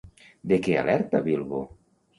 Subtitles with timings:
[0.53, 1.65] De què alerta Bilbo?